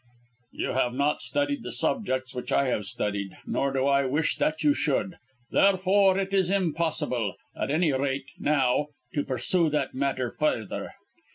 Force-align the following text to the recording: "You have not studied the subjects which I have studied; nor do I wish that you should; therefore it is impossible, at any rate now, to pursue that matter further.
"You 0.53 0.69
have 0.69 0.95
not 0.95 1.21
studied 1.21 1.61
the 1.61 1.71
subjects 1.71 2.33
which 2.33 2.51
I 2.51 2.65
have 2.69 2.87
studied; 2.87 3.37
nor 3.45 3.71
do 3.71 3.85
I 3.85 4.05
wish 4.07 4.35
that 4.37 4.63
you 4.63 4.73
should; 4.73 5.17
therefore 5.51 6.17
it 6.17 6.33
is 6.33 6.49
impossible, 6.49 7.35
at 7.55 7.69
any 7.69 7.93
rate 7.93 8.25
now, 8.39 8.87
to 9.13 9.23
pursue 9.23 9.69
that 9.69 9.93
matter 9.93 10.31
further. 10.31 10.89